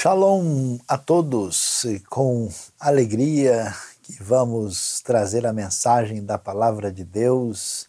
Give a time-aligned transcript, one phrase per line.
[0.00, 2.48] Shalom a todos, com
[2.78, 7.88] alegria que vamos trazer a mensagem da palavra de Deus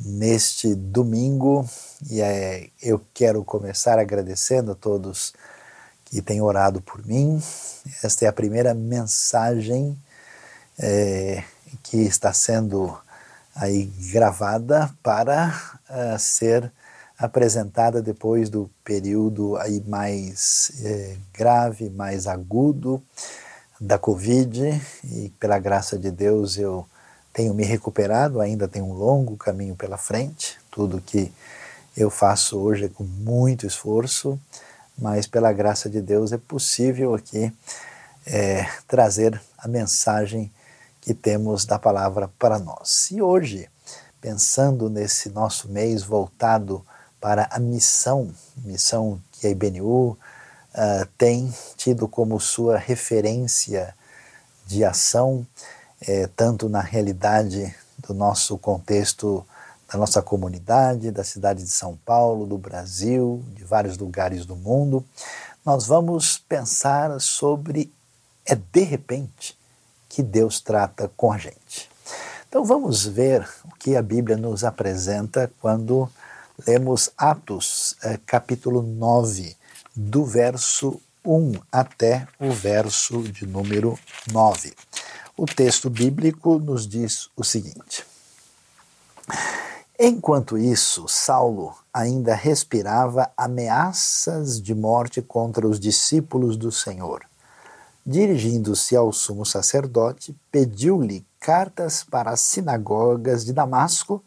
[0.00, 1.68] neste domingo
[2.10, 5.34] e é, eu quero começar agradecendo a todos
[6.06, 7.42] que têm orado por mim.
[8.02, 9.96] Esta é a primeira mensagem
[10.78, 11.44] é,
[11.82, 12.98] que está sendo
[13.56, 16.70] aí gravada para uh, ser
[17.18, 23.02] apresentada depois do período aí mais é, grave, mais agudo
[23.80, 24.80] da Covid.
[25.04, 26.86] E pela graça de Deus eu
[27.32, 31.32] tenho me recuperado, ainda tem um longo caminho pela frente, tudo que
[31.96, 34.38] eu faço hoje é com muito esforço,
[34.98, 37.52] mas pela graça de Deus é possível aqui
[38.26, 40.50] é, trazer a mensagem
[41.06, 43.12] que temos da palavra para nós.
[43.12, 43.70] E hoje,
[44.20, 46.84] pensando nesse nosso mês voltado
[47.20, 50.18] para a missão, missão que a IBNU uh,
[50.74, 53.94] ah, tem tido como sua referência
[54.66, 55.46] de ação,
[56.00, 59.46] eh, tanto na realidade do nosso contexto,
[59.88, 65.06] da nossa comunidade, da cidade de São Paulo, do Brasil, de vários lugares do mundo,
[65.64, 67.92] nós vamos pensar sobre
[68.44, 69.56] é de repente
[70.08, 71.88] que Deus trata com a gente.
[72.48, 76.08] Então vamos ver o que a Bíblia nos apresenta quando
[76.66, 79.56] lemos Atos, eh, capítulo 9,
[79.94, 83.98] do verso 1 até o verso de número
[84.32, 84.72] 9.
[85.36, 88.06] O texto bíblico nos diz o seguinte:
[89.98, 97.22] Enquanto isso, Saulo ainda respirava ameaças de morte contra os discípulos do Senhor.
[98.08, 104.22] Dirigindo-se ao sumo sacerdote, pediu-lhe cartas para as sinagogas de Damasco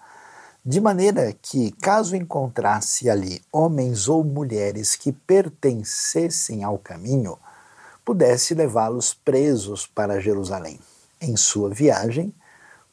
[0.65, 7.39] de maneira que, caso encontrasse ali homens ou mulheres que pertencessem ao caminho,
[8.03, 10.77] pudesse levá-los presos para Jerusalém.
[11.21, 12.33] Em sua viagem,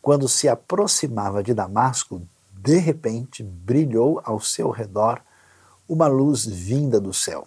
[0.01, 2.23] quando se aproximava de Damasco,
[2.53, 5.21] de repente brilhou ao seu redor
[5.89, 7.45] uma luz vinda do céu.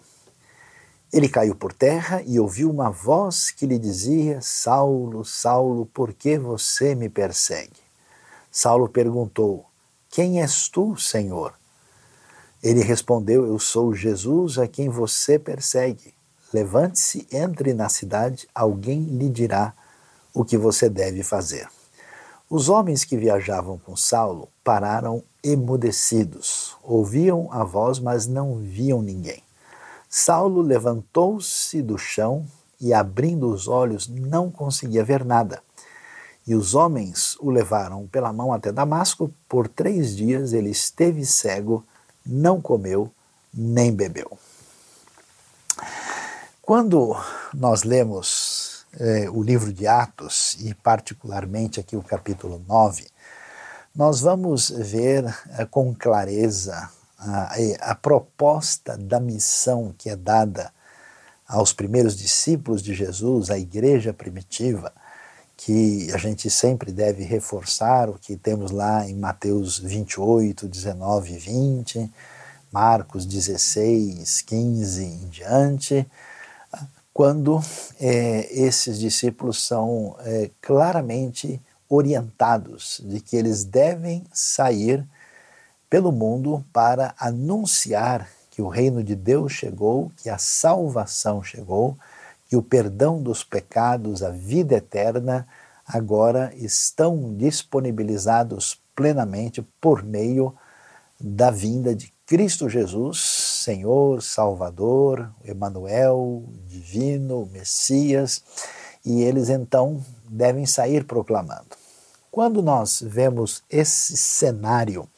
[1.12, 6.38] Ele caiu por terra e ouviu uma voz que lhe dizia: Saulo, Saulo, por que
[6.38, 7.80] você me persegue?
[8.50, 9.70] Saulo perguntou:
[10.10, 11.54] quem és tu, Senhor?
[12.60, 16.12] Ele respondeu: Eu sou Jesus a quem você persegue.
[16.52, 19.72] Levante-se, entre na cidade, alguém lhe dirá
[20.34, 21.68] o que você deve fazer.
[22.50, 26.76] Os homens que viajavam com Saulo pararam emudecidos.
[26.82, 29.44] Ouviam a voz, mas não viam ninguém.
[30.12, 32.44] Saulo levantou-se do chão
[32.80, 35.62] e, abrindo os olhos, não conseguia ver nada.
[36.44, 39.32] E os homens o levaram pela mão até Damasco.
[39.48, 41.84] Por três dias ele esteve cego,
[42.26, 43.08] não comeu
[43.54, 44.36] nem bebeu.
[46.60, 47.16] Quando
[47.54, 53.06] nós lemos eh, o livro de Atos, e particularmente aqui o capítulo 9,
[53.94, 60.72] nós vamos ver eh, com clareza a, a proposta da missão que é dada
[61.46, 64.92] aos primeiros discípulos de Jesus, à igreja primitiva,
[65.56, 71.38] que a gente sempre deve reforçar o que temos lá em Mateus 28, 19 e
[71.38, 72.12] 20,
[72.72, 76.06] Marcos 16, 15 em diante,
[77.12, 77.60] quando
[78.00, 85.04] é, esses discípulos são é, claramente orientados de que eles devem sair
[85.90, 91.98] pelo mundo para anunciar que o reino de Deus chegou, que a salvação chegou,
[92.48, 95.46] que o perdão dos pecados, a vida eterna,
[95.86, 100.54] agora estão disponibilizados plenamente por meio
[101.18, 108.42] da vinda de Cristo Jesus, Senhor, Salvador, Emanuel, Divino, Messias,
[109.04, 111.76] e eles então devem sair proclamando.
[112.30, 115.08] Quando nós vemos esse cenário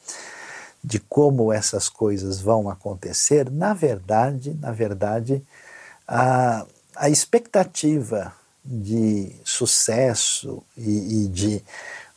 [0.83, 5.41] de como essas coisas vão acontecer, na verdade, na verdade,
[6.07, 6.65] a,
[6.95, 8.33] a expectativa
[8.65, 11.63] de sucesso e, e, de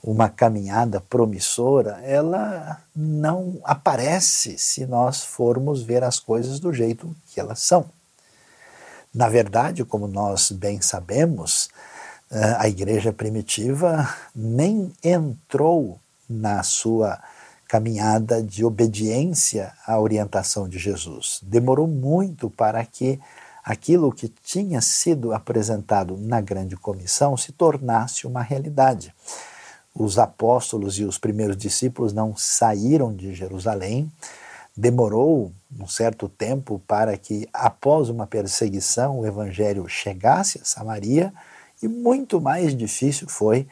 [0.03, 7.41] uma caminhada promissora, ela não aparece se nós formos ver as coisas do jeito que
[7.41, 7.87] elas são.
[9.13, 11.69] Na verdade, como nós bem sabemos,
[12.31, 15.99] eh, a igreja primitiva nem entrou
[16.29, 17.19] na sua
[17.69, 21.41] caminhada de obediência à orientação de Jesus.
[21.43, 23.19] Demorou muito para que
[23.65, 29.13] aquilo que tinha sido apresentado na grande comissão se tornasse uma realidade.
[29.99, 34.11] os apóstolos e os primeiros discípulos não saíram de Jerusalém.
[34.77, 41.33] Demorou um certo tempo para que, após uma perseguição, o evangelho chegasse a Samaria,
[41.83, 43.67] e muito mais difícil foi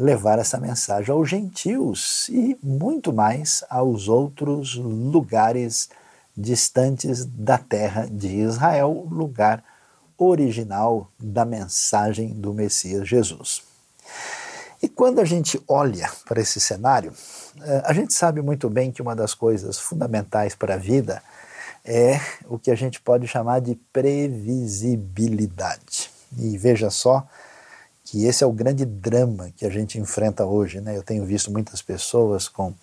[0.00, 5.90] levar essa mensagem aos gentios e muito mais aos outros lugares
[6.34, 9.62] distantes da terra de Israel, lugar
[10.16, 13.62] original da mensagem do Messias Jesus.
[14.82, 17.12] E quando a gente olha para esse cenário,
[17.60, 21.22] eh, a gente sabe muito bem que uma das coisas fundamentais para a vida
[21.84, 26.10] é o que a gente pode chamar de previsibilidade.
[26.38, 27.28] E veja só
[28.10, 30.80] que esse é o grande drama que a gente enfrenta hoje.
[30.80, 30.96] Né?
[30.96, 32.74] Eu tenho visto muitas pessoas com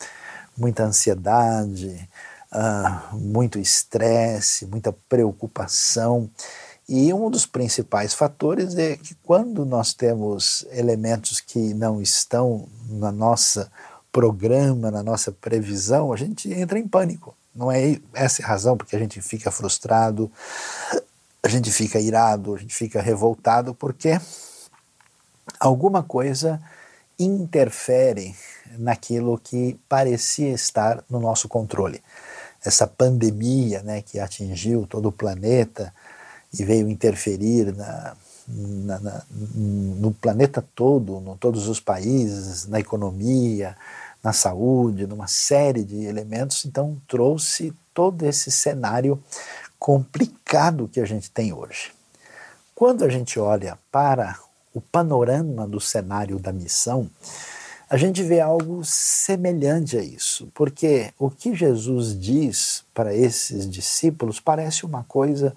[0.57, 2.07] muita ansiedade,
[2.51, 6.29] uh, muito estresse, muita preocupação
[6.87, 13.11] e um dos principais fatores é que quando nós temos elementos que não estão na
[13.11, 13.69] nossa
[14.09, 17.35] programa, na nossa previsão, a gente entra em pânico.
[17.53, 20.31] Não é essa a razão porque a gente fica frustrado,
[21.43, 24.17] a gente fica irado, a gente fica revoltado porque
[25.59, 26.61] alguma coisa
[27.19, 28.35] interfere
[28.77, 32.01] naquilo que parecia estar no nosso controle.
[32.63, 35.93] Essa pandemia né, que atingiu todo o planeta,
[36.53, 38.15] e veio interferir na,
[38.47, 43.75] na, na, no planeta todo, em todos os países, na economia,
[44.23, 49.21] na saúde, numa série de elementos, então trouxe todo esse cenário
[49.77, 51.91] complicado que a gente tem hoje.
[52.73, 54.39] Quando a gente olha para
[54.77, 57.09] o panorama do cenário da missão,
[57.89, 64.39] a gente vê algo semelhante a isso, porque o que Jesus diz para esses discípulos
[64.39, 65.55] parece uma coisa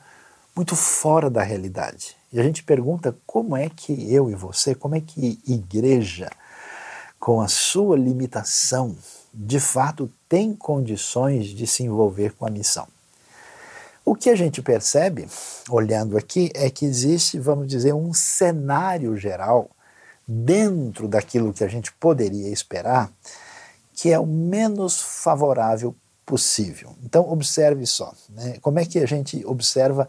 [0.57, 2.17] muito fora da realidade.
[2.33, 6.31] E a gente pergunta como é que eu e você, como é que igreja,
[7.19, 8.97] com a sua limitação,
[9.35, 12.89] de fato tem condições de se envolver com a missão.
[14.05, 15.29] O que a gente percebe,
[15.69, 19.71] olhando aqui, é que existe, vamos dizer, um cenário geral
[20.27, 23.11] dentro daquilo que a gente poderia esperar,
[23.93, 25.95] que é o menos favorável
[26.25, 26.95] possível.
[27.03, 28.57] Então, observe só, né?
[28.61, 30.09] como é que a gente observa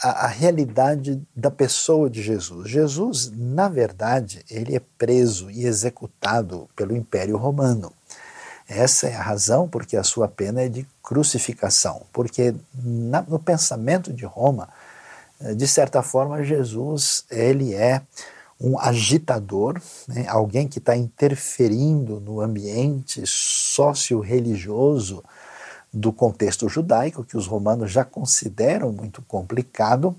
[0.00, 2.68] a, a, realidade da pessoa de Jesus.
[2.68, 7.92] Jesus, na verdade, ele é preso e executado pelo Império Romano.
[8.68, 14.12] Essa é a razão porque a sua pena é de crucificação, porque na, no pensamento
[14.12, 14.68] de Roma,
[15.40, 18.02] eh, de certa forma, Jesus ele é
[18.60, 25.22] um agitador, né, alguém que está interferindo no ambiente socio-religioso
[25.92, 30.16] do contexto judaico, que os romanos já consideram muito complicado.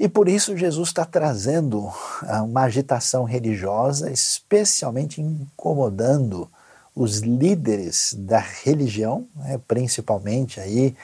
[0.00, 1.90] E por isso Jesus está trazendo
[2.22, 6.48] ah, uma agitação religiosa, especialmente incomodando
[6.98, 10.96] os líderes da religião, né, principalmente aí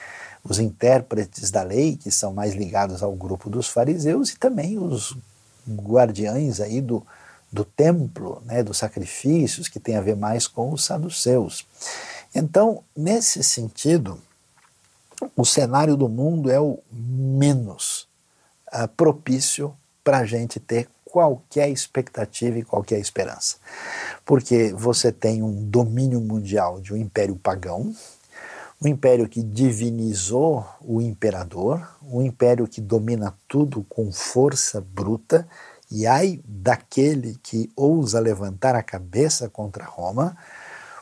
[0.43, 5.17] os intérpretes da lei, que são mais ligados ao grupo dos fariseus, e também os
[5.65, 7.01] guardiães aí do,
[7.49, 11.65] do templo, né, dos sacrifícios, que tem a ver mais com os saduceus.
[12.35, 14.19] Então, nesse sentido,
[15.33, 18.05] o cenário do mundo é o menos
[18.67, 23.55] uh, propício para a gente ter qualquer expectativa e qualquer esperança.
[24.25, 27.95] Porque você tem um domínio mundial de um império pagão,
[28.83, 35.47] um império que divinizou o imperador, um império que domina tudo com força bruta,
[35.89, 40.35] e ai daquele que ousa levantar a cabeça contra Roma,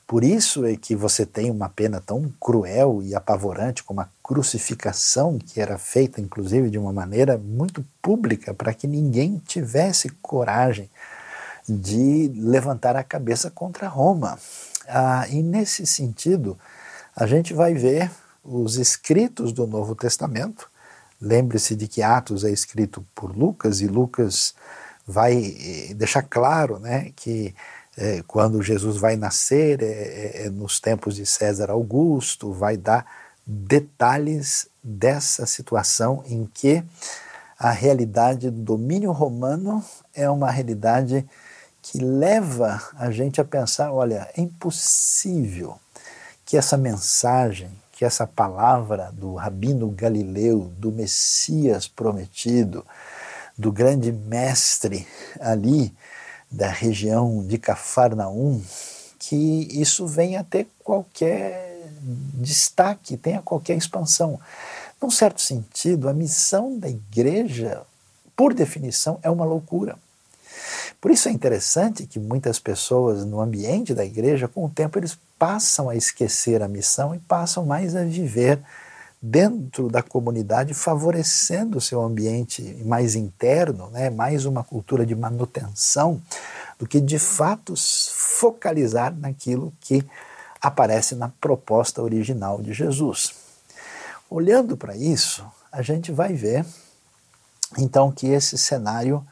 [0.05, 5.39] por isso é que você tem uma pena tão cruel e apavorante como a crucificação,
[5.39, 10.89] que era feita inclusive de uma maneira muito pública para que ninguém tivesse coragem
[11.67, 14.37] de levantar a cabeça contra Roma.
[14.87, 16.59] Ah, e nesse sentido,
[17.15, 18.11] a gente vai ver
[18.43, 20.69] os escritos do Novo Testamento.
[21.21, 24.53] Lembre-se de que Atos é escrito por Lucas e Lucas
[25.07, 27.55] vai eh, deixar claro né, que
[27.97, 33.05] é, quando Jesus vai nascer, é, é, é, nos tempos de César Augusto, vai dar
[33.45, 36.83] detalhes dessa situação em que
[37.57, 39.83] a realidade do domínio romano
[40.13, 41.25] é uma realidade
[41.81, 45.77] que leva a gente a pensar: olha, é impossível
[46.45, 52.85] que essa mensagem, que essa palavra do Rabino Galileu, do Messias prometido,
[53.57, 55.07] do grande mestre
[55.39, 55.93] ali,
[56.53, 58.61] da região de Cafarnaum,
[59.17, 61.81] que isso venha a ter qualquer
[62.35, 64.39] destaque, tenha qualquer expansão.
[65.01, 67.81] Num certo sentido, a missão da igreja,
[68.35, 69.97] por definição, é uma loucura.
[71.01, 75.17] Por isso é interessante que muitas pessoas no ambiente da igreja, com o tempo, eles
[75.39, 78.59] passam a esquecer a missão e passam mais a viver
[79.25, 86.21] dentro da comunidade, favorecendo o seu ambiente mais interno, né, mais uma cultura de manutenção,
[86.77, 90.05] do que de fato focalizar naquilo que
[90.61, 93.33] aparece na proposta original de Jesus.
[94.29, 96.65] Olhando para isso, a gente vai ver
[97.77, 99.25] então que esse cenário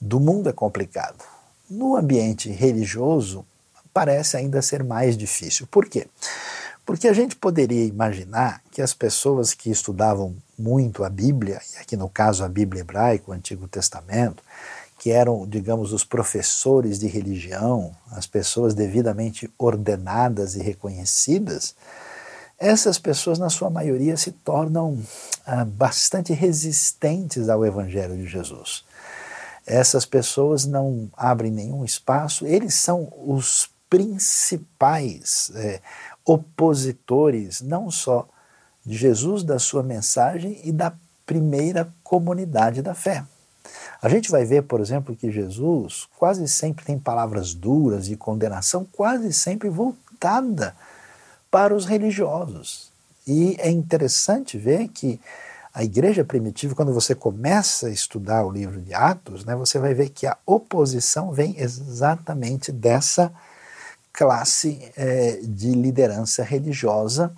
[0.00, 1.22] do mundo é complicado.
[1.68, 3.44] No ambiente religioso,
[3.92, 5.66] parece ainda ser mais difícil.
[5.66, 6.06] Por quê?
[6.86, 11.96] Porque a gente poderia imaginar que as pessoas que estudavam muito a Bíblia, e aqui
[11.96, 14.40] no caso a Bíblia hebraica, o Antigo Testamento,
[15.00, 21.74] que eram, digamos, os professores de religião, as pessoas devidamente ordenadas e reconhecidas,
[22.56, 24.98] essas pessoas, na sua maioria, se tornam
[25.44, 28.84] ah, bastante resistentes ao Evangelho de Jesus.
[29.66, 35.80] Essas pessoas não abrem nenhum espaço, eles são os principais é,
[36.26, 38.28] opositores não só
[38.84, 40.92] de Jesus, da sua mensagem e da
[41.24, 43.24] primeira comunidade da fé.
[44.00, 48.86] A gente vai ver, por exemplo, que Jesus quase sempre tem palavras duras de condenação,
[48.92, 50.76] quase sempre voltada
[51.50, 52.90] para os religiosos.
[53.26, 55.20] E é interessante ver que
[55.74, 59.92] a igreja primitiva, quando você começa a estudar o livro de Atos, né, você vai
[59.92, 63.32] ver que a oposição vem exatamente dessa
[64.16, 67.32] classe é, de liderança religiosa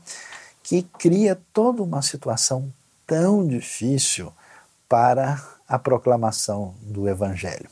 [0.63, 2.73] que cria toda uma situação
[3.07, 4.33] tão difícil
[4.89, 7.69] para a proclamação do Evangelho.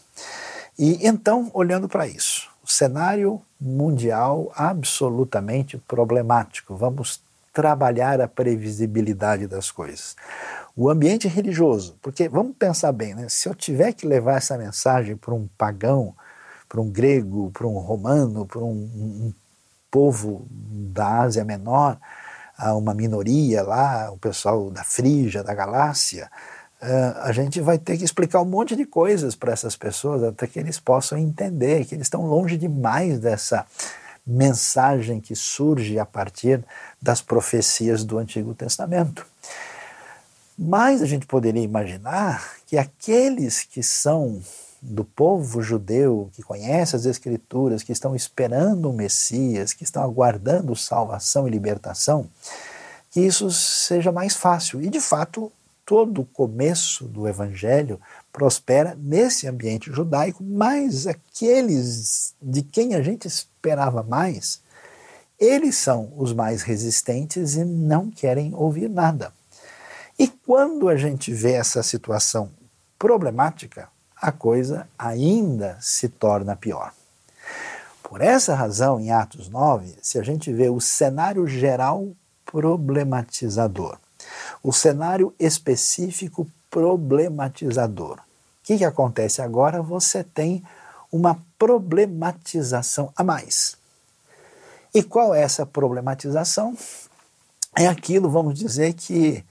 [0.79, 6.75] E então, olhando para isso, o cenário mundial absolutamente problemático.
[6.75, 7.23] Vamos
[7.53, 10.17] trabalhar a previsibilidade das coisas.
[10.77, 13.29] O ambiente religioso, porque vamos pensar bem, né?
[13.31, 16.15] se eu tiver que levar essa mensagem para um pagão,
[16.77, 19.33] para um grego, para um romano, para um, um,
[19.91, 21.97] povo da Ásia Menor,
[22.77, 26.31] uma minoria lá, o pessoal da Frígia, da Galácia,
[26.83, 30.47] uh, a gente vai ter que explicar um monte de coisas para essas pessoas até
[30.47, 33.65] que eles possam entender que eles estão longe demais dessa
[34.27, 36.63] mensagem que surge a partir
[37.01, 39.27] das profecias do Antigo Testamento.
[40.59, 44.43] Mas a gente poderia imaginar que aqueles que são
[44.81, 50.77] do povo judeu que conhece as Escrituras, que estão esperando o Messias, que estão aguardando
[50.77, 52.29] salvação e libertação,
[53.11, 54.81] que isso seja mais fácil.
[54.83, 55.51] E de fato,
[55.85, 58.01] todo o começo do Evangelho
[58.33, 64.61] prospera nesse ambiente judaico, mas aqueles de quem a gente esperava mais,
[65.39, 69.33] eles são os mais resistentes e não querem ouvir nada.
[70.19, 72.51] E quando a gente vê essa situação
[72.99, 73.89] problemática,
[74.27, 76.93] a coisa ainda se torna pior.
[78.03, 82.09] Por essa razão, em Atos 9, se a gente vê o cenário geral
[82.45, 83.97] problematizador,
[84.65, 88.21] o cenário específico problematizador, o
[88.65, 89.81] que, que acontece agora?
[89.81, 90.65] Você tem
[91.13, 93.77] uma problematização a mais.
[94.93, 96.77] E qual é essa problematização?
[97.79, 99.45] É aquilo, vamos dizer, que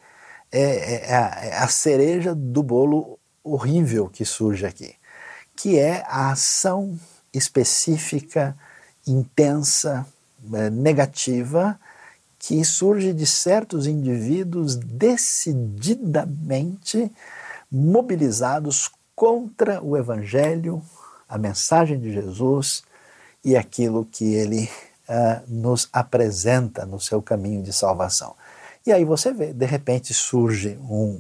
[0.52, 4.96] é, é, é a, é a cereja do bolo horrível que surge aqui,
[5.56, 7.00] que é a ação
[7.32, 8.58] específica,
[9.08, 10.04] intensa,
[10.54, 11.80] eh, negativa,
[12.40, 17.10] que surge de certos indivíduos decididamente
[17.72, 20.84] mobilizados contra o Evangelho,
[21.28, 22.84] a mensagem de Jesus
[23.44, 24.70] e aquilo que ele
[25.10, 28.36] uh, nos apresenta no seu caminho de salvação.
[28.86, 31.20] E aí você vê, de repente surge um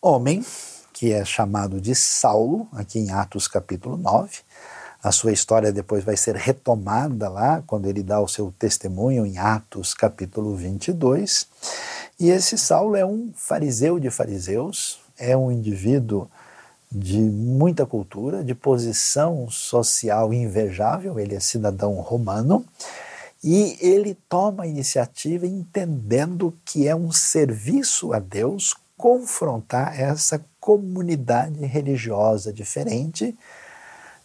[0.00, 0.44] homem
[0.98, 4.40] que é chamado de Saulo, aqui em Atos capítulo 9.
[5.00, 9.38] A sua história depois vai ser retomada lá, quando ele dá o seu testemunho em
[9.38, 11.46] Atos capítulo 22.
[12.18, 16.28] E esse Saulo é um fariseu de fariseus, é um indivíduo
[16.90, 22.66] de muita cultura, de posição social invejável, ele é cidadão romano,
[23.44, 31.64] e ele toma a iniciativa entendendo que é um serviço a Deus confrontar essa comunidade
[31.64, 33.34] religiosa diferente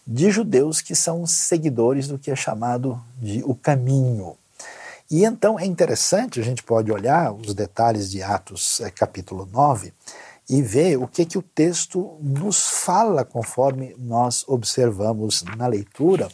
[0.06, 4.36] de judeus que são seguidores do que é chamado de o caminho.
[5.10, 9.94] E então é interessante, a gente pode olhar os detalhes de Atos é, capítulo 9
[10.50, 16.28] e ver o que, que o texto nos fala conforme nós observamos na leitura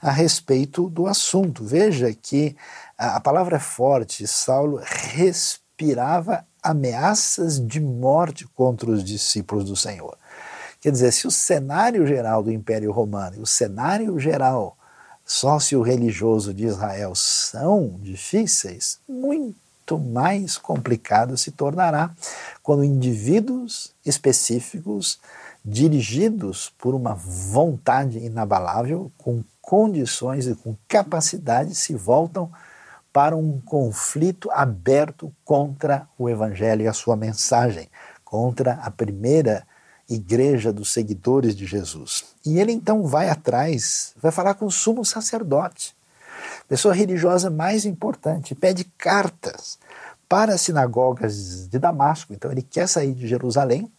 [0.00, 1.64] a respeito do assunto.
[1.64, 2.56] Veja que
[2.96, 10.16] a palavra é forte, Saulo respirava ameaças de morte contra os discípulos do Senhor.
[10.80, 14.76] Quer dizer, se o cenário geral do Império Romano e o cenário geral
[15.24, 22.10] sócio-religioso de Israel são difíceis, muito mais complicado se tornará
[22.62, 25.18] quando indivíduos específicos,
[25.64, 32.50] dirigidos por uma vontade inabalável, com condições e com capacidade, se voltam
[33.18, 37.88] para um conflito aberto contra o Evangelho e a sua mensagem,
[38.24, 39.66] contra a primeira
[40.08, 42.26] igreja dos seguidores de Jesus.
[42.46, 45.96] E ele então vai atrás, vai falar com o sumo sacerdote,
[46.68, 49.80] pessoa religiosa mais importante, pede cartas
[50.28, 52.32] para as sinagogas de Damasco.
[52.32, 53.90] Então ele quer sair de Jerusalém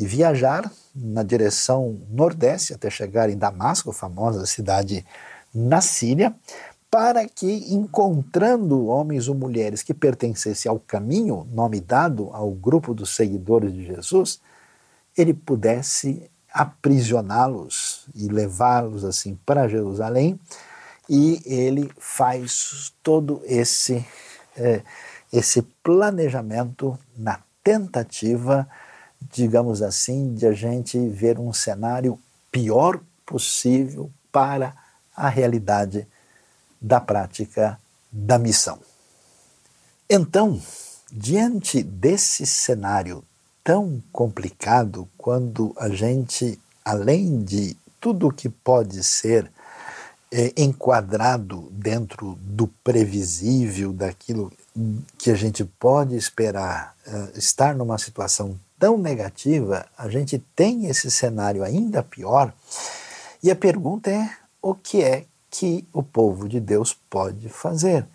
[0.00, 5.04] e viajar na direção nordeste até chegar em Damasco, famosa cidade
[5.54, 6.34] na Síria,
[6.90, 13.14] para que, encontrando homens ou mulheres que pertencessem ao caminho, nome dado ao grupo dos
[13.14, 14.40] seguidores de Jesus,
[15.16, 20.38] ele pudesse aprisioná-los e levá-los assim para Jerusalém,
[21.08, 24.04] e ele faz todo esse,
[24.56, 24.82] é,
[25.32, 28.66] esse planejamento na tentativa,
[29.32, 32.18] digamos assim, de a gente ver um cenário
[32.50, 34.74] pior possível para
[35.14, 36.06] a realidade
[36.80, 37.78] da prática
[38.10, 38.78] da missão.
[40.08, 40.60] Então,
[41.10, 43.24] diante desse cenário
[43.64, 49.50] tão complicado, quando a gente, além de tudo que pode ser
[50.30, 54.52] é, enquadrado dentro do previsível, daquilo
[55.18, 61.10] que a gente pode esperar, é, estar numa situação tão negativa, a gente tem esse
[61.10, 62.52] cenário ainda pior.
[63.42, 64.30] E a pergunta é:
[64.60, 65.24] o que é
[65.58, 68.06] que o povo de Deus pode fazer.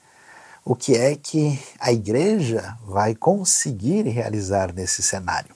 [0.63, 5.55] O que é que a igreja vai conseguir realizar nesse cenário?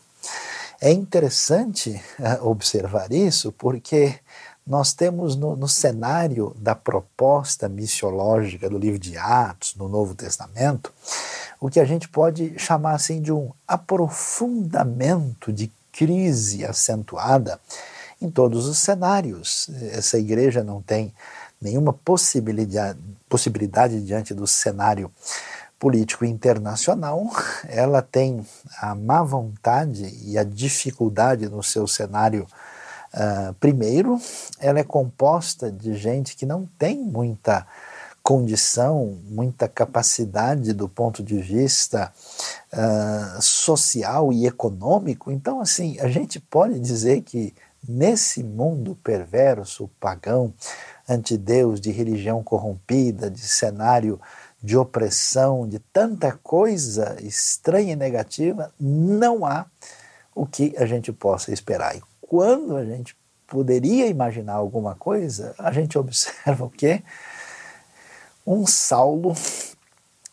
[0.82, 4.20] É interessante eh, observar isso porque
[4.66, 10.92] nós temos no, no, cenário da proposta missiológica do livro de Atos, no Novo Testamento,
[11.60, 17.60] o que a gente pode chamar assim de um aprofundamento de crise acentuada
[18.20, 19.70] em todos os cenários.
[19.92, 21.14] Essa igreja não tem
[21.66, 25.12] nenhuma possibilidade, possibilidade diante do cenário
[25.80, 27.30] político internacional,
[27.68, 28.46] ela tem
[28.80, 32.46] a má vontade e a dificuldade no seu cenário
[33.14, 34.20] uh, primeiro,
[34.60, 37.66] ela é composta de gente que não tem muita
[38.22, 42.12] condição, muita capacidade do ponto de vista
[42.74, 45.32] uh, social e econômico.
[45.32, 47.54] Então, assim, a gente pode dizer que
[47.88, 50.54] nesse mundo perverso, pagão,
[51.08, 54.20] ante Deus, de religião corrompida, de cenário
[54.62, 59.68] de opressão, de tanta coisa estranha e negativa, não há
[60.34, 61.96] o que a gente possa esperar.
[61.96, 63.16] E quando a gente
[63.48, 67.04] poderia imaginar alguma coisa, a gente observa o quê?
[68.46, 69.36] Um Saulo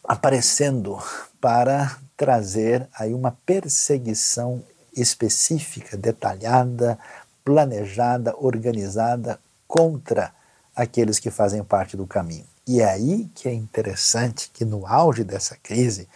[0.02, 0.98] aparecendo
[1.40, 4.62] para trazer aí uma perseguição
[4.96, 6.98] específica, detalhada,
[7.44, 10.32] planejada, organizada contra
[10.74, 12.46] aqueles que fazem parte do caminho.
[12.66, 16.08] E é aí que é interessante que no auge dessa crise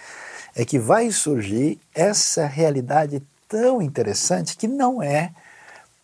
[0.55, 5.33] é que vai surgir essa realidade tão interessante que não é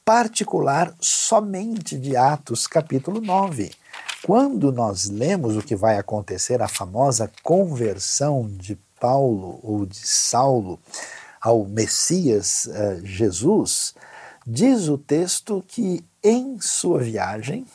[0.04, 3.70] particular somente de Atos capítulo 9.
[4.24, 10.78] Quando nós lemos o que vai acontecer, a famosa conversão de Paulo ou de Saulo
[11.40, 13.94] ao Messias uh, Jesus,
[14.46, 17.66] diz o texto que em sua viagem,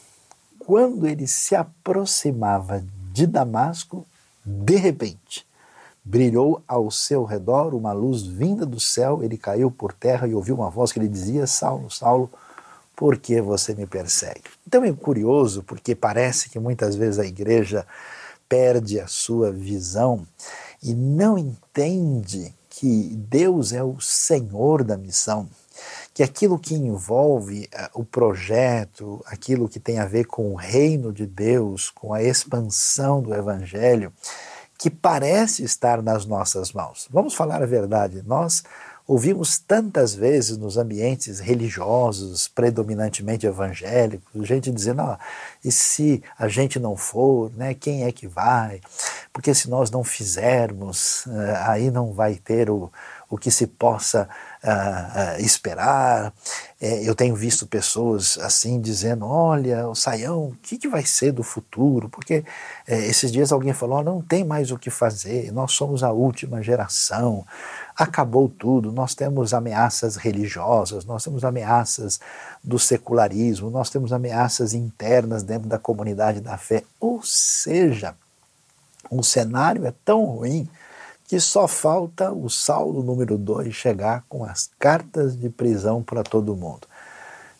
[0.67, 4.05] quando ele se aproximava de Damasco,
[4.45, 5.47] de repente,
[6.03, 10.55] brilhou ao seu redor uma luz vinda do céu, ele caiu por terra e ouviu
[10.55, 12.29] uma voz que lhe dizia: Saulo, Saulo,
[12.97, 14.43] por que você me persegue?
[14.67, 17.87] Então é curioso, porque parece que muitas vezes a igreja
[18.49, 20.27] perde a sua visão
[20.83, 25.47] e não entende que Deus é o Senhor da missão
[26.17, 31.13] que aquilo que envolve uh, o projeto, aquilo que tem a ver com o reino
[31.13, 34.11] de Deus, com a expansão do evangelho,
[34.79, 37.07] que parece estar nas nossas mãos.
[37.11, 38.63] Vamos falar a verdade, nós
[39.05, 45.19] ouvimos tantas vezes nos ambientes religiosos, predominantemente evangélicos, gente dizendo: ah,
[45.63, 48.81] e se a gente não for, né, quem é que vai?
[49.31, 52.91] Porque se nós não fizermos, eh, aí não vai ter o,
[53.29, 54.27] o que se possa
[54.63, 56.33] uh, uh, esperar.
[56.79, 61.31] É, eu tenho visto pessoas assim dizendo: olha, o Saião, o que, que vai ser
[61.31, 62.07] do futuro?
[62.07, 62.45] Porque
[62.87, 66.61] é, esses dias alguém falou: não tem mais o que fazer, nós somos a última
[66.63, 67.45] geração,
[67.95, 72.19] acabou tudo, nós temos ameaças religiosas, nós temos ameaças
[72.63, 76.83] do secularismo, nós temos ameaças internas dentro da comunidade da fé.
[76.99, 78.15] Ou seja,
[79.09, 80.69] o cenário é tão ruim
[81.27, 86.55] que só falta o Saulo número 2 chegar com as cartas de prisão para todo
[86.55, 86.87] mundo.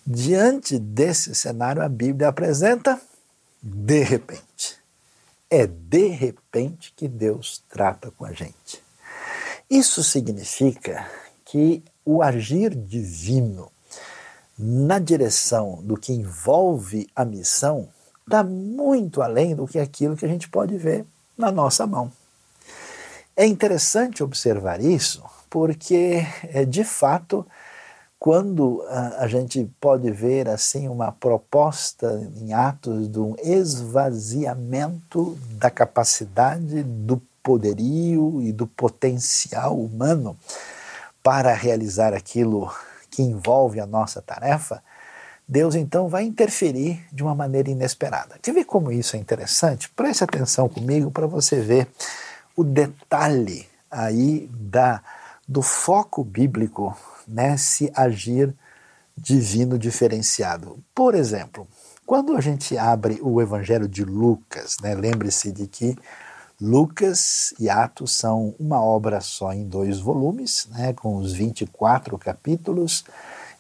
[0.06, 3.00] Diante desse cenário, a Bíblia apresenta
[3.62, 4.78] de repente.
[5.50, 8.82] É de repente que Deus trata com a gente.
[9.70, 11.06] Isso significa
[11.44, 13.70] que o agir divino
[14.58, 17.90] na direção do que envolve a missão
[18.26, 21.06] está muito além do que aquilo que a gente pode ver
[21.38, 22.12] na nossa mão.
[23.40, 27.46] É interessante observar isso, porque é, de fato,
[28.18, 35.70] quando a, a, gente pode ver assim uma proposta em Atos de um esvaziamento da
[35.70, 40.36] capacidade, do poderio e do potencial humano
[41.22, 42.74] para realizar aquilo
[43.12, 44.82] que envolve a nossa tarefa,
[45.48, 48.40] Deus então vai interferir de uma maneira inesperada.
[48.42, 49.92] Quer ver como isso é interessante?
[49.92, 51.88] Preste atenção comigo para você ver
[52.58, 55.02] o detalhe aí da,
[55.48, 58.54] do foco bíblico nesse agir
[59.16, 60.84] divino diferenciado.
[60.94, 61.68] Por exemplo,
[62.04, 65.96] quando a gente abre o Evangelho de Lucas, né, lembre-se de que
[66.60, 73.06] Lucas e Atos são uma obra só em dois volumes, né, com os 24 capítulos.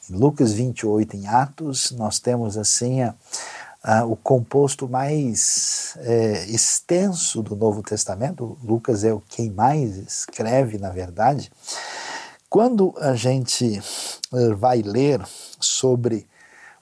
[0.10, 3.13] Em Lucas 28 em Atos, nós temos assim a,
[3.89, 8.58] ah, o composto mais é, extenso do Novo Testamento.
[8.62, 11.50] Lucas é o quem mais escreve, na verdade.
[12.50, 13.82] Quando a gente
[14.34, 15.21] eh, vai ler
[15.58, 16.28] sobre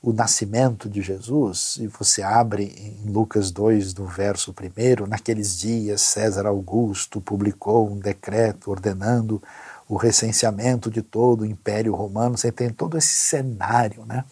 [0.01, 6.01] o nascimento de Jesus, e você abre em Lucas 2, no verso 1, naqueles dias
[6.01, 9.39] César Augusto publicou um decreto ordenando
[9.87, 14.25] o recenseamento de todo o Império Romano, você tem todo esse cenário né,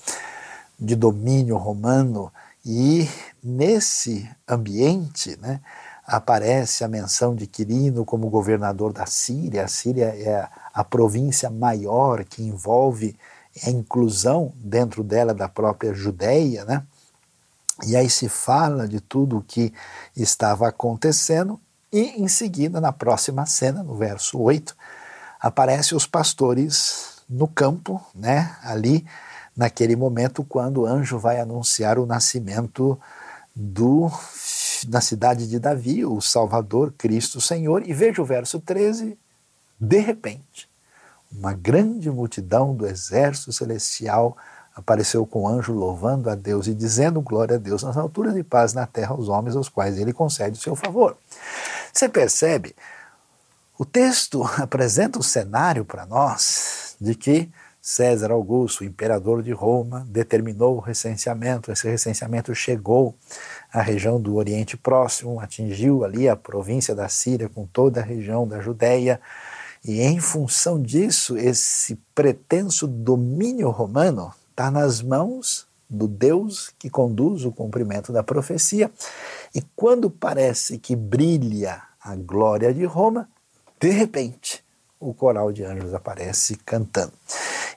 [0.80, 2.32] de domínio romano
[2.66, 3.10] e
[3.44, 5.60] nesse ambiente né,
[6.06, 9.66] aparece a menção de Quirino como governador da Síria.
[9.66, 13.18] A Síria é a província maior que envolve
[13.66, 16.84] a inclusão dentro dela da própria Judéia, né?
[17.86, 19.74] E aí se fala de tudo o que
[20.16, 21.60] estava acontecendo,
[21.92, 24.76] e em seguida, na próxima cena, no verso 8,
[25.40, 28.56] aparecem os pastores no campo, né?
[28.64, 29.06] Ali
[29.56, 33.00] naquele momento quando o anjo vai anunciar o nascimento
[33.56, 34.10] do
[34.88, 39.18] na cidade de Davi, o Salvador, Cristo Senhor, e veja o verso 13,
[39.80, 40.70] de repente,
[41.32, 44.36] uma grande multidão do exército celestial
[44.76, 48.44] apareceu com o anjo louvando a Deus e dizendo glória a Deus nas alturas e
[48.44, 51.16] paz na terra aos homens aos quais ele concede o seu favor.
[51.92, 52.76] Você percebe?
[53.78, 57.50] O texto apresenta um cenário para nós de que
[57.86, 61.70] César Augusto, imperador de Roma, determinou o recenseamento.
[61.70, 63.14] Esse recenseamento chegou
[63.74, 68.48] à região do Oriente Próximo, atingiu ali a província da Síria com toda a região
[68.48, 69.20] da Judéia.
[69.84, 77.44] E em função disso, esse pretenso domínio romano está nas mãos do Deus que conduz
[77.44, 78.90] o cumprimento da profecia.
[79.54, 83.28] E quando parece que brilha a glória de Roma,
[83.78, 84.64] de repente
[85.10, 87.14] o coral de anjos aparece cantando.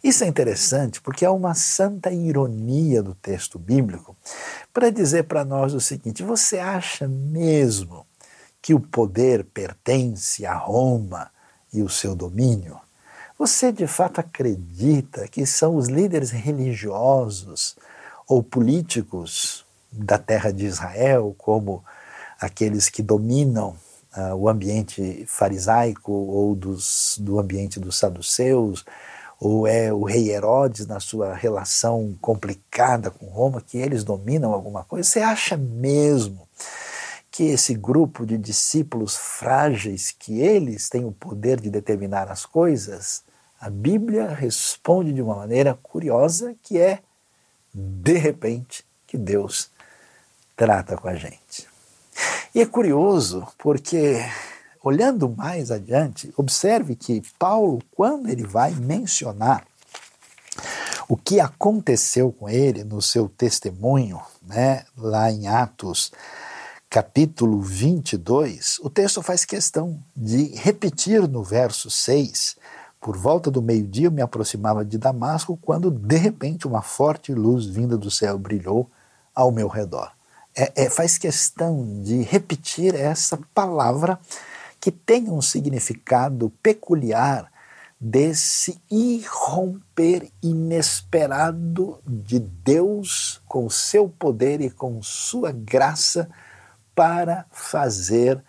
[0.03, 4.17] Isso é interessante porque é uma santa ironia do texto bíblico
[4.73, 8.07] para dizer para nós o seguinte: você acha mesmo
[8.62, 11.31] que o poder pertence a Roma
[11.73, 12.79] e o seu domínio?
[13.39, 17.77] Você de fato acredita que são os líderes religiosos
[18.27, 21.85] ou políticos da terra de Israel, como
[22.41, 23.77] aqueles que dominam
[24.16, 28.85] uh, o ambiente farisaico ou dos, do ambiente dos saduceus,
[29.38, 34.83] ou é o rei Herodes na sua relação complicada com Roma, que eles dominam alguma
[34.85, 35.09] coisa?
[35.09, 36.48] Você acha mesmo
[37.31, 43.22] que esse grupo de discípulos frágeis, que eles têm o poder de determinar as coisas?
[43.61, 47.00] A Bíblia responde de uma maneira curiosa, que é,
[47.74, 49.70] de repente, que Deus
[50.57, 51.68] trata com a gente.
[52.57, 54.25] E é curioso porque
[54.87, 59.66] Olhando mais adiante, observe que Paulo, quando ele vai mencionar
[61.09, 66.12] o que aconteceu com ele no seu testemunho, né, lá em Atos
[66.88, 72.57] capítulo 22, o texto faz questão de repetir no verso 6,
[73.01, 77.99] Por volta do meio-dia me aproximava de Damasco quando de repente uma forte luz vinda
[77.99, 78.88] do céu brilhou
[79.35, 80.15] ao meu redor.
[80.59, 84.19] É, é, faz questão de repetir essa palavra
[84.81, 87.53] que tem um significado peculiar
[88.01, 96.27] desse irromper inesperado de Deus com seu poder e com sua graça
[96.95, 98.42] para fazer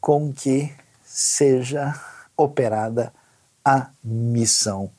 [0.00, 1.94] com que seja
[2.36, 3.12] operada
[3.64, 4.90] a missão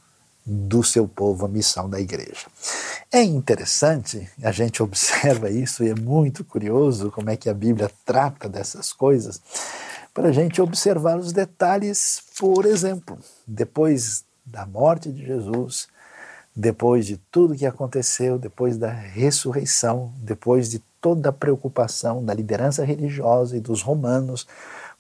[0.46, 2.46] do seu povo, a missão da igreja.
[3.12, 7.90] É interessante, a gente observa isso e é muito curioso como é que a Bíblia
[8.06, 9.42] trata dessas coisas,
[10.14, 15.88] para a gente observar os detalhes, por exemplo, depois da morte de Jesus,
[16.56, 22.86] depois de tudo que aconteceu, depois da ressurreição, depois de toda a preocupação da liderança
[22.86, 24.48] religiosa e dos romanos,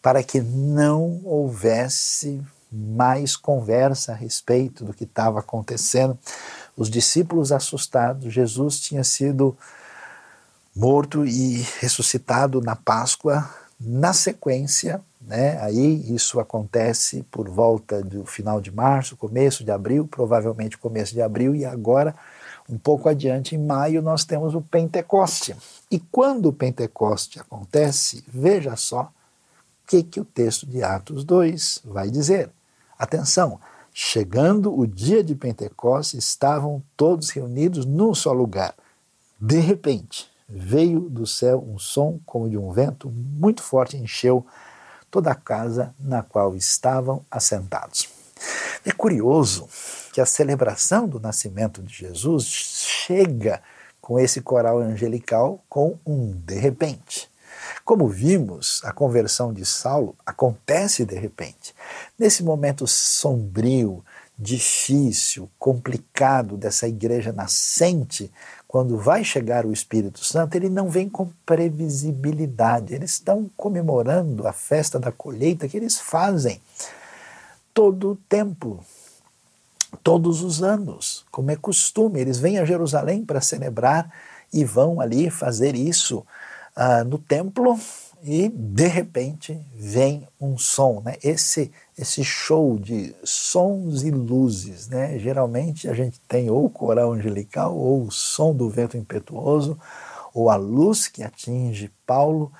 [0.01, 6.17] para que não houvesse mais conversa a respeito do que estava acontecendo.
[6.75, 9.57] Os discípulos assustados, Jesus tinha sido
[10.75, 13.49] morto e ressuscitado na Páscoa.
[13.79, 20.07] Na sequência, né, aí isso acontece por volta do final de março, começo de abril,
[20.07, 22.15] provavelmente começo de abril, e agora,
[22.69, 25.55] um pouco adiante, em maio, nós temos o Pentecoste.
[25.89, 29.11] E quando o Pentecoste acontece, veja só
[29.85, 32.49] que, que o texto de Atos 2 vai dizer.
[32.97, 33.59] Atenção,
[33.93, 38.73] chegando o dia de Pentecostes, estavam todos reunidos num só lugar.
[39.39, 44.45] De repente, veio do céu um som como de um vento muito forte, encheu
[45.09, 48.09] toda a casa na qual estavam assentados.
[48.85, 49.67] É curioso
[50.13, 53.61] que a celebração do nascimento de Jesus chega
[54.01, 57.29] com esse coral angelical com um de repente.
[57.85, 61.75] Como vimos, a conversão de Saulo acontece de repente.
[62.17, 64.03] Nesse momento sombrio,
[64.35, 68.31] difícil, complicado dessa igreja nascente,
[68.67, 72.95] quando vai chegar o Espírito Santo, ele não vem com previsibilidade.
[72.95, 76.59] Eles estão comemorando a festa da colheita que eles fazem
[77.71, 78.83] todo o tempo,
[80.01, 82.19] todos os anos, como é costume.
[82.19, 84.11] Eles vêm a Jerusalém para celebrar
[84.51, 86.25] e vão ali fazer isso
[86.75, 87.79] uh, no templo
[88.23, 91.15] e de repente vem um som, né?
[91.23, 95.17] Esse esse show de sons e luzes, né?
[95.19, 99.77] Geralmente a gente tem ou o coral angelical ou o som do vento impetuoso
[100.33, 102.51] ou a luz que atinge Paulo.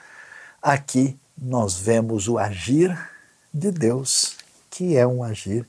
[0.62, 2.98] Aqui nós vemos o agir
[3.54, 4.38] de Deus,
[4.70, 5.68] que é um agir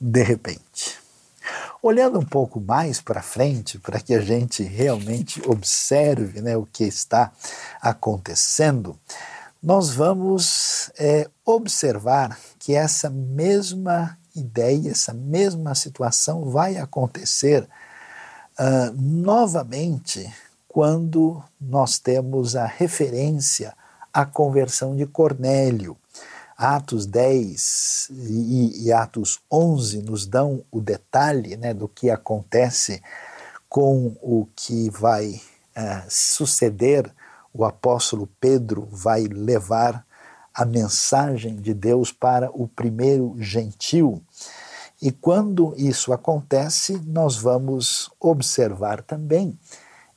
[0.00, 1.07] de repente.
[1.82, 6.84] Olhando um pouco mais para frente, para que a gente realmente observe né, o que
[6.84, 7.30] está
[7.80, 8.98] acontecendo,
[9.62, 17.68] nós vamos é, observar que essa mesma ideia, essa mesma situação vai acontecer
[18.58, 20.32] uh, novamente
[20.66, 23.74] quando nós temos a referência
[24.12, 25.96] à conversão de Cornélio.
[26.58, 33.00] Atos 10 e, e, Atos 11 nos dão o detalhe né, do que acontece
[33.68, 35.40] com o que vai
[35.76, 37.14] uh, suceder.
[37.54, 40.04] O apóstolo Pedro vai levar
[40.52, 44.20] a mensagem de Deus para o primeiro gentil.
[45.00, 49.56] E quando isso acontece, nós vamos observar também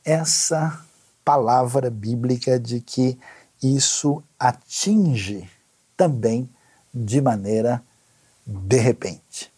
[0.03, 0.83] essa
[1.23, 3.15] palavra bíblica de que
[3.61, 5.47] isso atinge
[6.01, 6.49] também
[6.91, 7.83] de maneira
[8.43, 9.53] de repente.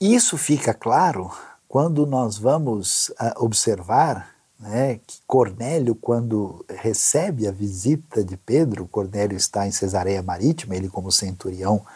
[0.00, 1.30] Isso fica claro
[1.68, 9.36] quando nós vamos uh, observar né, que Cornélio, quando recebe a visita de Pedro, Cornélio
[9.36, 11.86] está em Cesareia Marítima, ele como centurião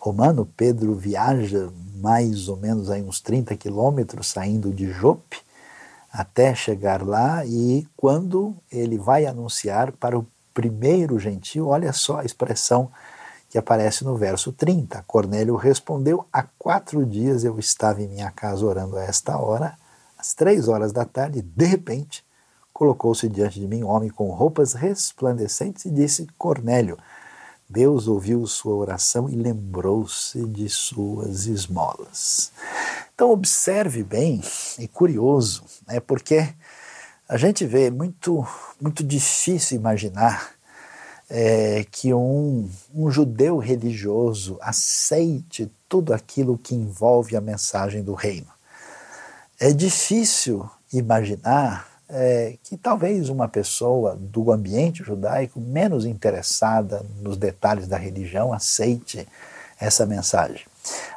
[0.00, 5.36] romano, Pedro viaja mais ou menos aí uns 30 quilômetros saindo de Jope
[6.10, 12.24] até chegar lá e quando ele vai anunciar para o primeiro gentil, olha só a
[12.24, 12.90] expressão
[13.48, 15.02] que aparece no verso 30.
[15.06, 19.76] Cornélio respondeu: Há quatro dias eu estava em minha casa orando a esta hora,
[20.16, 22.24] às três horas da tarde, de repente
[22.72, 26.96] colocou-se diante de mim um homem com roupas resplandecentes e disse: Cornélio.
[27.68, 32.50] Deus ouviu sua oração e lembrou-se de suas esmolas.
[33.14, 34.42] Então, observe bem,
[34.76, 36.52] é curioso, né, porque
[37.30, 38.44] a gente vê muito,
[38.80, 40.50] muito difícil imaginar
[41.30, 48.48] é, que um, um judeu religioso aceite tudo aquilo que envolve a mensagem do reino.
[49.60, 57.86] É difícil imaginar é, que talvez uma pessoa do ambiente judaico menos interessada nos detalhes
[57.86, 59.24] da religião aceite
[59.78, 60.66] essa mensagem.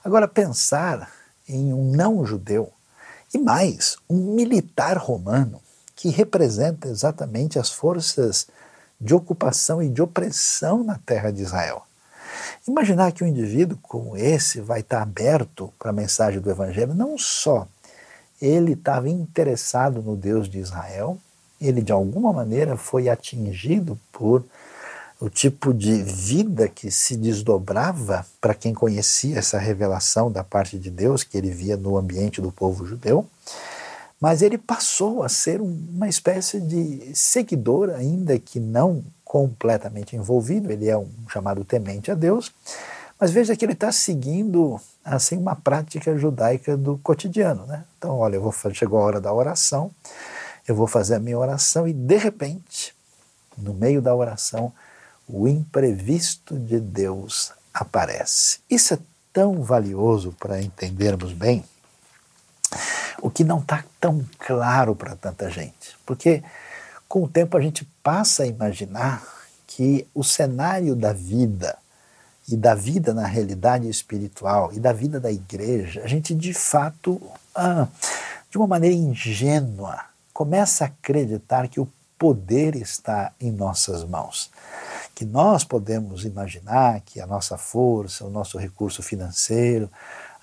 [0.03, 1.11] Agora, pensar
[1.49, 2.71] em um não-judeu
[3.33, 5.59] e mais, um militar romano
[6.03, 8.47] que representa exatamente as forças
[8.99, 11.83] de ocupação e de opressão na terra de Israel.
[12.67, 17.17] Imaginar que um indivíduo como esse vai estar aberto para a mensagem do Evangelho, não
[17.17, 17.65] só
[18.41, 21.17] ele estava interessado no Deus de Israel,
[21.61, 24.43] ele de alguma maneira foi atingido por
[25.21, 30.91] o tipo de vida que se desdobrava para quem conhecia essa revelação da parte de
[30.91, 33.25] Deus que ele via no ambiente do povo judeu,
[34.23, 40.87] mas ele passou a ser uma espécie de seguidor, ainda que não completamente envolvido, ele
[40.87, 42.49] é um chamado temente a Deus,
[43.19, 47.83] mas veja que ele está seguindo assim uma prática judaica do cotidiano, né?
[47.97, 49.91] Então, olha, eu vou chegou a hora da oração,
[50.65, 52.95] eu vou fazer a minha oração e de repente,
[53.57, 54.71] no meio da oração,
[55.27, 58.59] o imprevisto de Deus aparece.
[58.69, 58.99] Isso é
[59.33, 61.65] tão valioso para entendermos bem
[63.21, 65.97] o que não está tão claro para tanta gente.
[66.05, 66.43] Porque
[67.07, 69.23] com o tempo a gente passa a imaginar
[69.67, 71.77] que o cenário da vida
[72.47, 77.21] e da vida na realidade espiritual e da vida da igreja, a gente de fato,
[77.55, 77.87] ah,
[78.49, 79.99] de uma maneira ingênua,
[80.33, 84.51] começa a acreditar que o poder está em nossas mãos
[85.15, 89.89] que nós podemos imaginar que a nossa força, o nosso recurso financeiro,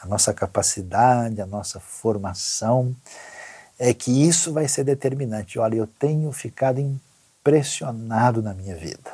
[0.01, 2.95] a nossa capacidade, a nossa formação,
[3.79, 5.59] é que isso vai ser determinante.
[5.59, 9.11] Olha, eu tenho ficado impressionado na minha vida.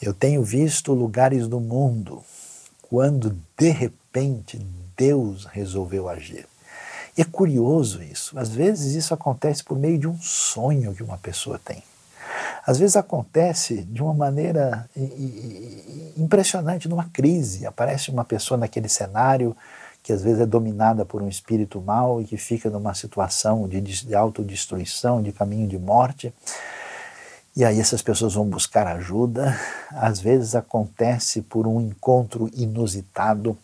[0.00, 2.22] Eu tenho visto lugares do mundo
[2.82, 4.58] quando de repente
[4.96, 6.46] Deus resolveu agir.
[7.16, 8.38] É curioso isso.
[8.38, 11.82] Às vezes isso acontece por meio de um sonho que uma pessoa tem.
[12.66, 14.88] Às vezes acontece de uma maneira
[16.16, 17.64] impressionante, numa crise.
[17.64, 19.56] Aparece uma pessoa naquele cenário
[20.06, 23.80] que às vezes é dominada por um espírito mau e que fica numa situação de,
[23.80, 26.32] de autodestruição, de caminho de morte.
[27.56, 29.58] E aí essas pessoas vão buscar ajuda.
[29.90, 33.58] Às vezes acontece por um encontro inusitado.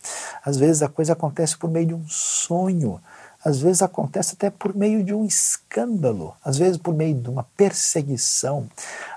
[0.45, 3.01] Às vezes a coisa acontece por meio de um sonho
[3.45, 7.43] às vezes acontece até por meio de um escândalo, às vezes por meio de uma
[7.57, 8.69] perseguição,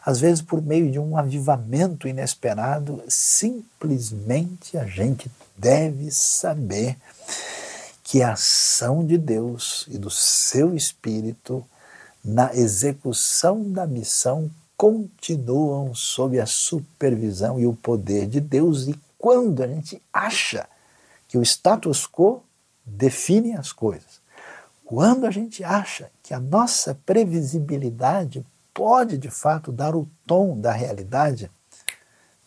[0.04, 3.04] às vezes por meio de um avivamento inesperado.
[3.08, 6.98] Simplesmente a gente deve saber
[8.04, 11.66] que a ação de Deus e do seu Espírito
[12.24, 18.88] na execução da missão continuam sob a supervisão e o poder de Deus.
[18.88, 20.68] E quando a gente acha
[21.28, 22.44] que o status quo
[22.86, 24.22] define as coisas.
[24.86, 30.72] Quando a gente acha que a nossa previsibilidade pode de fato dar o tom da
[30.72, 31.50] realidade,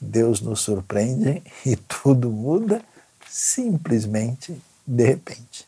[0.00, 2.80] Deus nos surpreende e tudo muda
[3.28, 5.66] simplesmente de repente.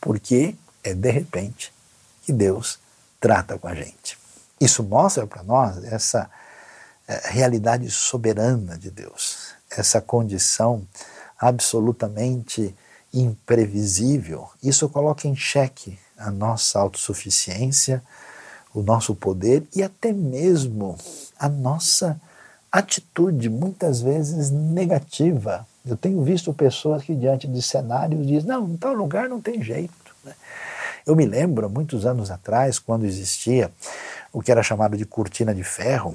[0.00, 1.72] Porque é de repente
[2.22, 2.78] que Deus
[3.20, 4.18] trata com a gente.
[4.60, 6.30] Isso mostra para nós essa
[7.06, 10.86] eh, realidade soberana de Deus, essa condição
[11.38, 12.74] absolutamente
[13.12, 18.02] imprevisível, isso coloca em xeque a nossa autossuficiência,
[18.74, 20.98] o nosso poder e até mesmo
[21.38, 22.20] a nossa
[22.70, 25.66] atitude, muitas vezes negativa.
[25.86, 29.62] Eu tenho visto pessoas que, diante de cenários, dizem: não, em tal lugar não tem
[29.62, 29.94] jeito.
[30.24, 30.34] Né?
[31.06, 33.70] Eu me lembro, muitos anos atrás, quando existia
[34.32, 36.14] o que era chamado de cortina de ferro,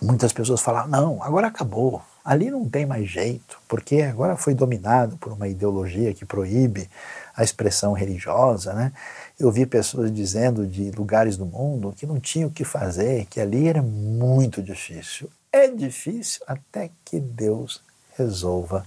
[0.00, 5.16] muitas pessoas falavam: não, agora acabou, ali não tem mais jeito, porque agora foi dominado
[5.16, 6.88] por uma ideologia que proíbe
[7.34, 8.92] a expressão religiosa, né?
[9.40, 13.40] Eu vi pessoas dizendo de lugares do mundo que não tinham o que fazer, que
[13.40, 15.28] ali era muito difícil.
[15.50, 17.82] É difícil até que Deus
[18.16, 18.86] resolva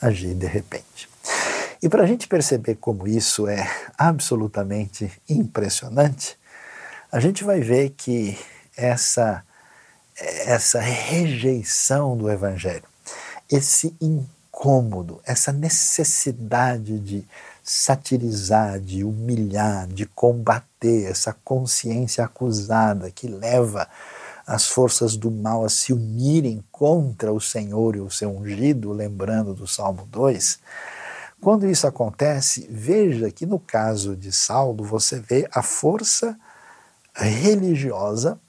[0.00, 1.08] agir de repente.
[1.82, 6.38] E para a gente perceber como isso é absolutamente impressionante,
[7.10, 8.38] a gente vai ver que
[8.76, 9.42] essa
[10.20, 12.84] essa rejeição do Evangelho,
[13.50, 17.24] esse incômodo, essa necessidade de
[17.62, 23.88] satirizar, de humilhar, de combater essa consciência acusada que leva
[24.50, 29.54] as forças do mal a se unirem contra o Senhor e o seu ungido, lembrando
[29.54, 30.58] do Salmo 2.
[31.40, 36.36] Quando isso acontece, veja que no caso de Saulo você vê a força
[37.14, 38.40] religiosa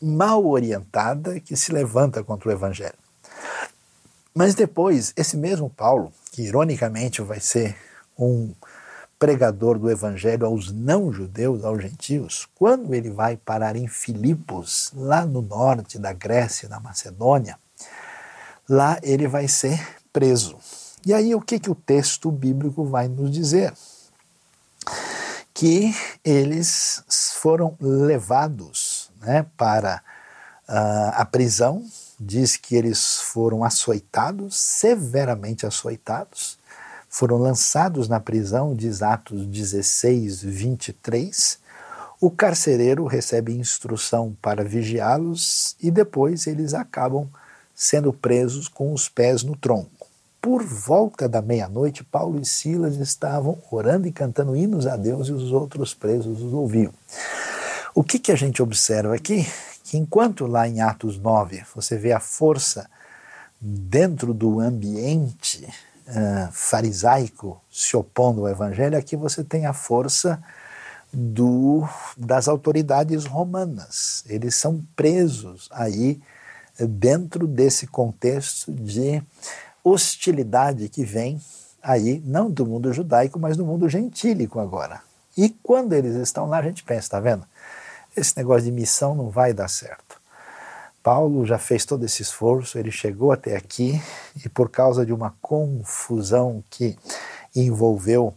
[0.00, 2.94] mal orientada que se levanta contra o Evangelho.
[4.32, 7.76] Mas depois, esse mesmo Paulo, que ironicamente vai ser
[8.16, 8.54] um
[9.18, 15.42] pregador do Evangelho aos não-judeus, aos gentios, quando ele vai parar em Filipos, lá no
[15.42, 17.58] norte da Grécia, na Macedônia,
[18.68, 19.80] lá ele vai ser
[20.12, 20.56] preso.
[21.04, 23.72] E aí o que, que o texto bíblico vai nos dizer?
[25.52, 25.92] Que
[26.24, 27.02] eles
[27.40, 30.02] foram levados né, para
[30.68, 31.84] uh, a prisão,
[32.20, 36.57] diz que eles foram açoitados, severamente açoitados,
[37.18, 41.58] foram lançados na prisão, diz Atos 16, 23.
[42.20, 47.28] O carcereiro recebe instrução para vigiá-los e depois eles acabam
[47.74, 50.06] sendo presos com os pés no tronco.
[50.40, 55.32] Por volta da meia-noite, Paulo e Silas estavam orando e cantando hinos a Deus e
[55.32, 56.94] os outros presos os ouviam.
[57.96, 59.44] O que, que a gente observa aqui?
[59.82, 62.88] Que enquanto lá em Atos 9 você vê a força
[63.60, 65.66] dentro do ambiente
[66.08, 70.42] uh, farisaico se opondo ao evangelho, aqui você tem a força
[71.12, 71.86] do,
[72.16, 74.24] das autoridades romanas.
[74.26, 76.20] Eles são presos aí
[76.78, 79.22] dentro desse contexto de
[79.82, 81.40] hostilidade que vem
[81.82, 85.00] aí, não do mundo judaico, mas do mundo gentílico agora.
[85.36, 87.46] E quando eles estão lá, a gente pensa, está vendo?
[88.16, 90.07] Esse negócio de missão não vai dar certo.
[91.02, 94.00] Paulo já fez todo esse esforço, ele chegou até aqui
[94.44, 96.96] e por causa de uma confusão que
[97.54, 98.34] envolveu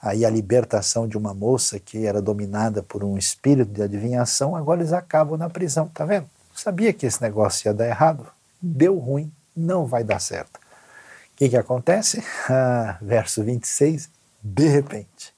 [0.00, 4.80] aí a libertação de uma moça que era dominada por um espírito de adivinhação, agora
[4.80, 6.28] eles acabam na prisão, tá vendo?
[6.54, 8.26] Sabia que esse negócio ia dar errado,
[8.60, 10.56] deu ruim, não vai dar certo.
[10.56, 12.22] O que, que acontece?
[12.50, 14.08] Ah, verso 26,
[14.42, 15.34] de repente,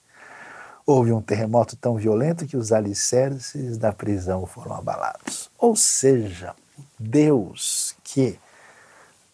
[0.90, 5.50] houve um terremoto tão violento que os alicerces da prisão foram abalados.
[5.58, 6.54] Ou seja,
[6.98, 8.38] Deus que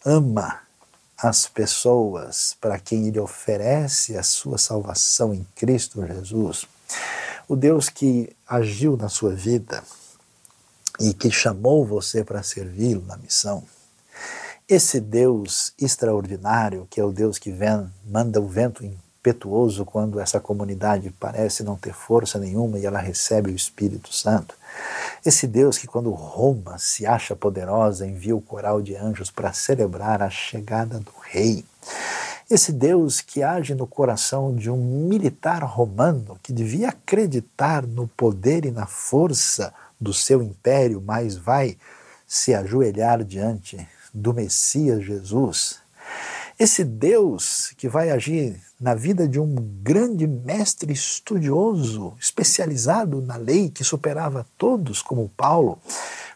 [0.05, 0.61] ama
[1.17, 6.67] as pessoas para quem Ele oferece a sua salvação em Cristo Jesus,
[7.49, 9.83] o Deus que agiu na sua vida
[11.01, 13.65] e que chamou você para servi-lo na missão,
[14.69, 18.85] esse Deus extraordinário, que é o Deus que vem, manda o vento
[19.27, 24.55] impetuoso quando essa comunidade parece não ter força nenhuma e ela recebe o Espírito Santo,
[25.25, 30.23] esse Deus que, quando Roma se acha poderosa, envia o coral de anjos para celebrar
[30.23, 31.65] a chegada do rei.
[32.49, 38.65] Esse Deus que age no coração de um militar romano que devia acreditar no poder
[38.65, 41.77] e na força do seu império, mas vai
[42.25, 45.81] se ajoelhar diante do Messias Jesus.
[46.59, 53.69] Esse Deus que vai agir na vida de um grande mestre estudioso, especializado na lei,
[53.69, 55.79] que superava todos, como Paulo,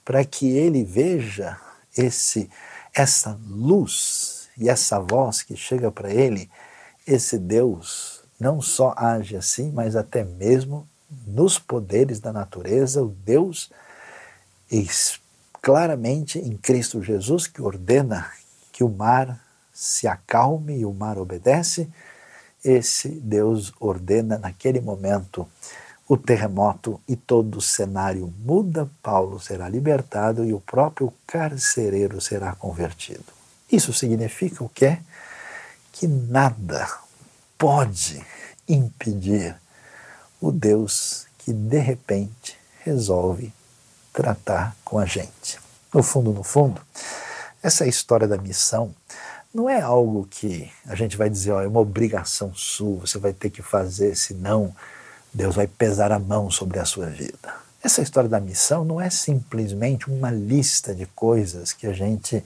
[0.05, 1.59] para que ele veja
[1.97, 2.51] esse
[2.93, 6.51] essa luz e essa voz que chega para ele,
[7.07, 10.89] esse Deus não só age assim, mas até mesmo
[11.27, 13.71] nos poderes da natureza, o Deus
[15.63, 18.31] claramente em Cristo Jesus que ordena
[18.73, 19.41] que o mar
[19.81, 21.89] se acalme e o mar obedece,
[22.63, 25.49] esse Deus ordena naquele momento
[26.07, 32.55] o terremoto e todo o cenário muda, Paulo será libertado e o próprio carcereiro será
[32.55, 33.25] convertido.
[33.73, 34.99] Isso significa o quê?
[35.93, 36.87] Que nada
[37.57, 38.23] pode
[38.69, 39.57] impedir
[40.43, 42.55] o Deus que de repente
[42.85, 43.51] resolve
[44.13, 45.59] tratar com a gente.
[45.95, 46.83] No fundo, no fundo,
[47.63, 48.95] essa história da missão
[49.53, 53.33] não é algo que a gente vai dizer, ó, é uma obrigação sua, você vai
[53.33, 54.75] ter que fazer, senão
[55.33, 57.55] Deus vai pesar a mão sobre a sua vida.
[57.83, 62.45] Essa história da missão não é simplesmente uma lista de coisas que a gente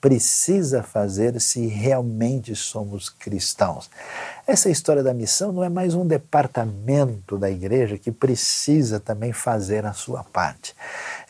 [0.00, 3.90] precisa fazer se realmente somos cristãos.
[4.46, 9.84] Essa história da missão não é mais um departamento da igreja que precisa também fazer
[9.84, 10.74] a sua parte.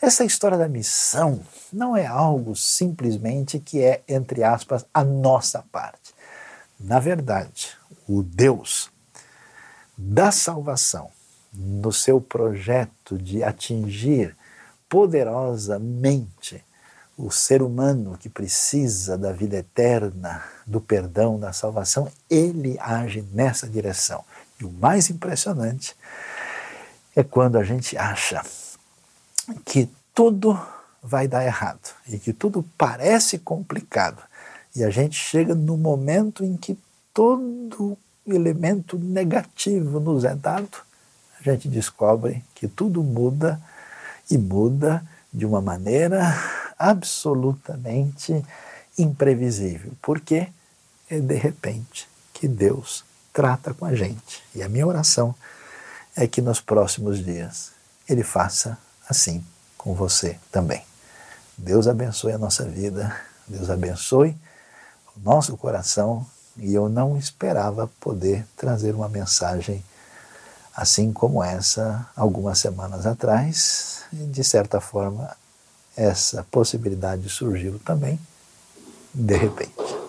[0.01, 1.41] Essa história da missão
[1.71, 6.13] não é algo simplesmente que é, entre aspas, a nossa parte.
[6.79, 7.69] Na verdade,
[8.07, 8.89] o Deus
[9.97, 11.09] da salvação,
[11.53, 14.35] no seu projeto de atingir
[14.89, 16.63] poderosamente
[17.21, 23.67] o ser humano que precisa da vida eterna, do perdão, da salvação, ele age nessa
[23.67, 24.23] direção.
[24.59, 25.95] E o mais impressionante
[27.15, 28.43] é quando a gente acha
[29.65, 30.59] que tudo
[31.03, 34.21] vai dar errado e que tudo parece complicado.
[34.75, 36.77] E a gente chega no momento em que
[37.13, 40.77] todo elemento negativo nos é dado,
[41.39, 43.61] a gente descobre que tudo muda
[44.29, 45.03] e muda
[45.33, 46.35] de uma maneira
[46.89, 48.43] absolutamente
[48.97, 49.91] imprevisível.
[50.01, 50.47] Porque
[51.09, 53.03] é de repente que Deus
[53.33, 54.41] trata com a gente.
[54.55, 55.35] E a minha oração
[56.15, 57.71] é que nos próximos dias
[58.07, 58.77] Ele faça
[59.07, 59.43] assim
[59.77, 60.83] com você também.
[61.57, 63.15] Deus abençoe a nossa vida,
[63.47, 64.35] Deus abençoe
[65.15, 66.25] o nosso coração
[66.57, 69.83] E eu não esperava poder trazer uma mensagem
[70.75, 74.03] assim como essa algumas semanas atrás.
[74.11, 75.35] De certa forma,
[75.95, 78.19] essa possibilidade surgiu também
[79.13, 80.00] de repente.